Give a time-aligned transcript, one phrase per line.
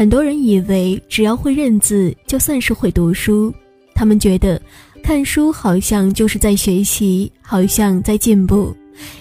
[0.00, 3.52] 很多人以为只要会认字就算是会读书，
[3.94, 4.58] 他们觉得
[5.02, 8.74] 看书好像就是在学习，好像在进步，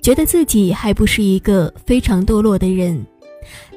[0.00, 3.04] 觉得自己还不是一个非常堕落的人。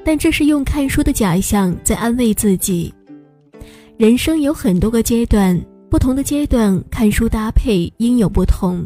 [0.05, 2.93] 但这是用看书的假象在安慰自己。
[3.97, 8.85] 人生有很多个阶段，不同的阶段看书搭配应有不同，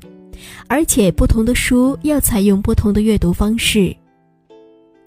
[0.68, 3.94] 而且不同的书要采用不同的阅读方式。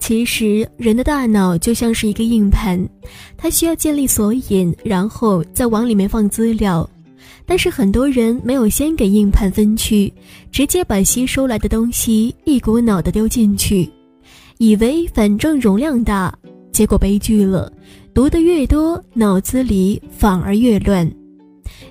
[0.01, 2.85] 其实，人的大脑就像是一个硬盘，
[3.37, 6.89] 它需要建立索引，然后再往里面放资料。
[7.47, 10.13] 但是很多人没有先给硬盘分区，
[10.51, 13.89] 直接把吸收来的东西一股脑的丢进去，
[14.59, 16.33] 以为反正容量大，
[16.73, 17.71] 结果悲剧了。
[18.13, 21.09] 读的越多，脑子里反而越乱，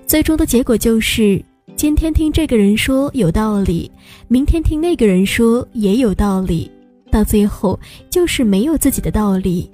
[0.06, 1.42] 最终的结果就是，
[1.76, 3.90] 今天听这个人说有道理，
[4.28, 6.70] 明天听那个人说也有道理。
[7.12, 7.80] 到最后
[8.10, 9.70] 就是没有自己的道理。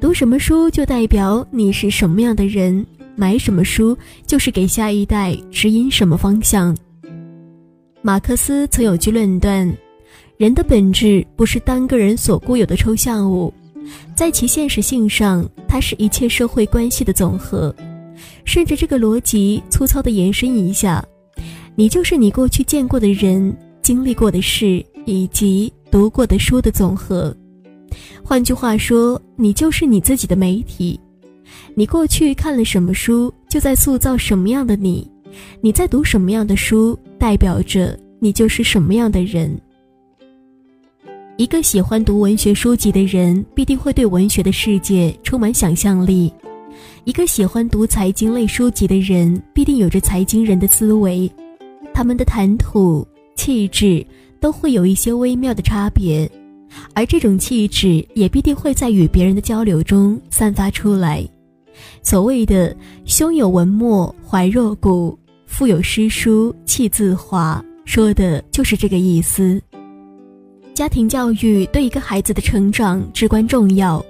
[0.00, 6.76] 读什么书就代表你是什么样的人，买什么书就是给下一代指引什么方向。
[8.00, 9.72] 马克思曾有句论断：
[10.36, 13.54] 人的本质不是单个人所固有的抽象物，
[14.16, 17.72] 在其现实性上，它是一切社会关系的总和。
[18.44, 21.04] 顺着这个逻辑粗糙的延伸一下，
[21.76, 25.72] 你就是你过去见过的人、经历过的事以及。
[25.92, 27.36] 读过的书的总和，
[28.24, 30.98] 换句话说，你就是你自己的媒体。
[31.74, 35.06] 你过去看了什么书，就在塑造什么样的你；
[35.60, 39.54] 你在读什么样的书，代表着你就是什么样的人。
[41.36, 46.32] 一个喜欢读文学书籍的人，必定会对文学的世界充满想象力；
[47.04, 51.30] 一个喜欢读财经类书籍的人，必定有着财经人的思维。
[51.92, 54.02] 他们的谈吐、气质。
[54.42, 56.28] 都会有一些微妙的差别，
[56.94, 61.24] 而这种气质也必定会在与别人的交流中散发出来。
[62.02, 62.76] 所谓的
[63.06, 65.16] “胸有文墨，怀若谷；
[65.46, 69.62] 腹有诗书，气自华”，说的就是这个意思。
[70.74, 74.04] 家庭教育对一个孩子的成长至关重要，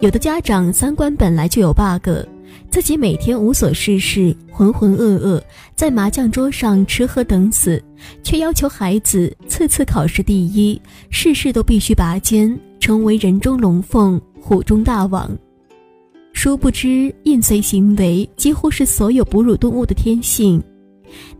[0.00, 2.08] 有的家长三观本来就有 bug。
[2.70, 5.40] 自己每天无所事事，浑浑噩噩，
[5.74, 7.82] 在麻将桌上吃喝等死，
[8.22, 10.80] 却要求孩子次次考试第一，
[11.10, 15.36] 事事都必须拔尖，成为人中龙凤，虎中大王。
[16.34, 20.62] 殊不知，应随行为几乎是所有哺乳动物的天性。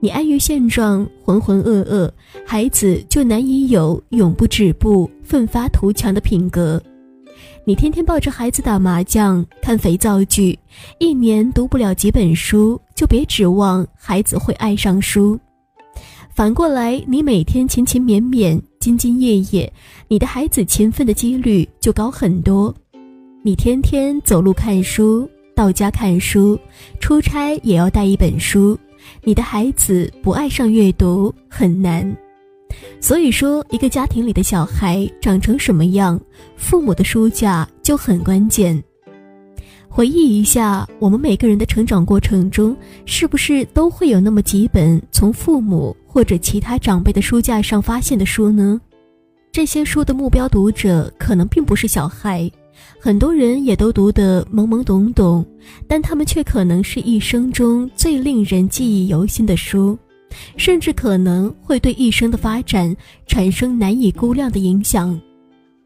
[0.00, 2.10] 你安于现状，浑浑噩噩，
[2.44, 6.82] 孩子就难以有永不止步、奋发图强的品格。
[7.68, 10.58] 你天天抱着孩子打麻将、看肥皂剧，
[10.98, 15.38] 一年读不了几本书，就别指望孩子会爱上书。
[16.30, 19.70] 反过来，你每天勤勤勉勉、兢兢业业，
[20.08, 22.74] 你的孩子勤奋的几率就高很多。
[23.42, 26.58] 你天天走路看书，到家看书，
[27.00, 28.78] 出差也要带一本书，
[29.22, 32.16] 你的孩子不爱上阅读很难。
[33.00, 36.20] 所以说，一个家庭里的小孩长成什么样，
[36.56, 38.82] 父母的书架就很关键。
[39.88, 42.76] 回忆一下，我们每个人的成长过程中，
[43.06, 48.80] 是不是都会有那么几本从父母或者其他长辈的书架上发现的书呢？
[49.50, 52.50] 这些书的目标读者可能并不是小孩，
[53.00, 55.44] 很多人也都读得懵懵懂懂，
[55.88, 59.98] 但他们却可能是一生中最令人记忆犹新的书。
[60.56, 62.94] 甚至可能会对一生的发展
[63.26, 65.18] 产生难以估量的影响，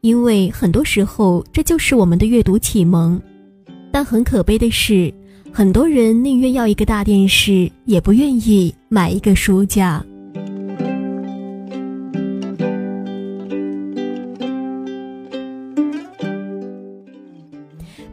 [0.01, 3.21] 因为很多时候这就是我们的阅读启蒙。
[3.91, 5.13] 但很可悲的是，
[5.51, 10.03] 很多人宁愿要一个大电视，也不愿意买一个书架。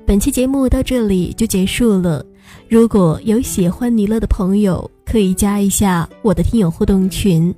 [0.04, 2.24] 本期节目到这里就结束了。
[2.68, 7.53] 如果有喜欢尼乐的朋友，可以加一下我的听友互动群，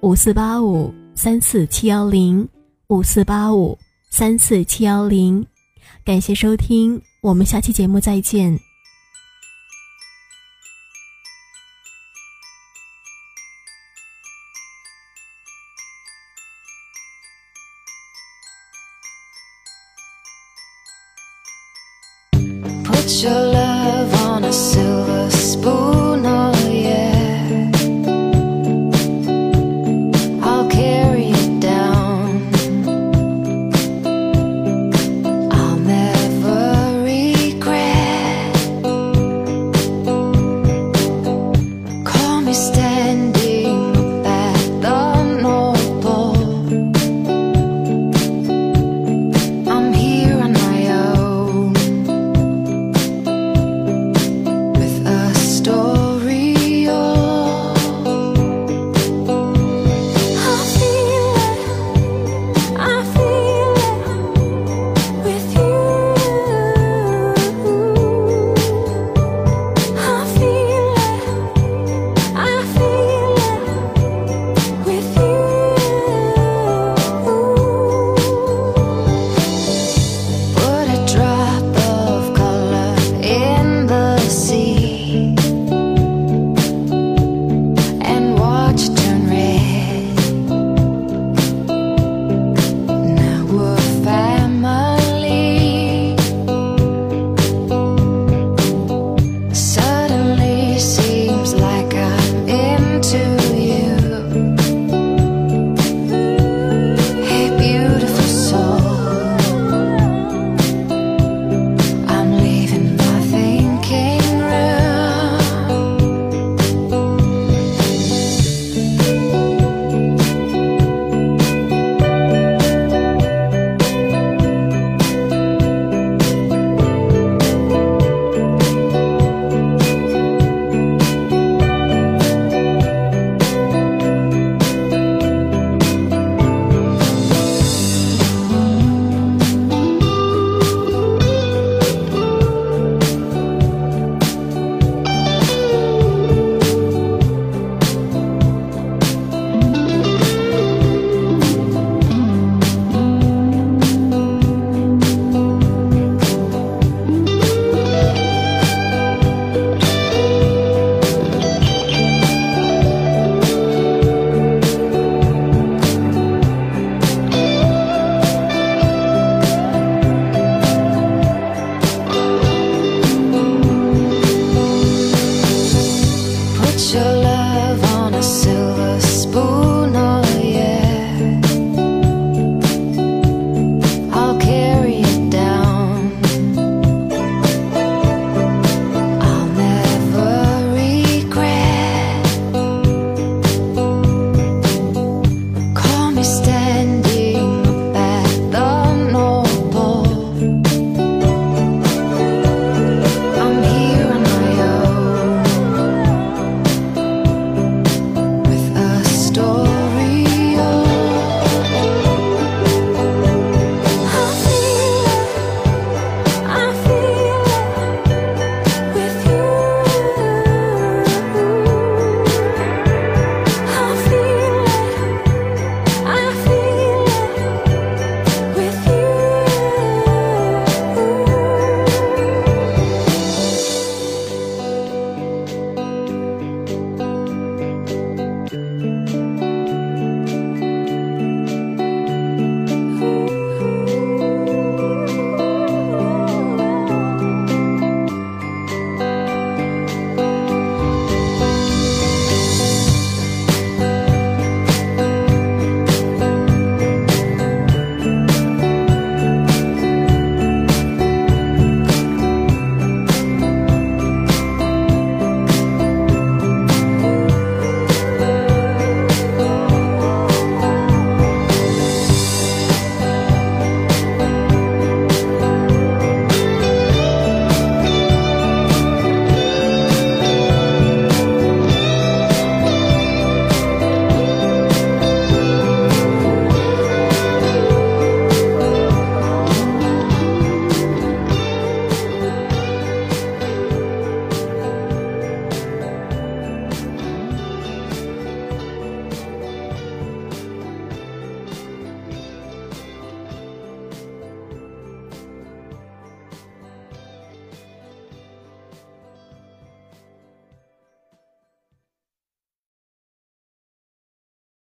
[0.00, 2.48] 五四八五三四七幺零，
[2.86, 3.78] 五四八五
[4.08, 5.46] 三四七幺零。
[6.02, 8.58] 感谢收听，我们下期节目再见。
[22.82, 25.83] Put your love on a silver spoon.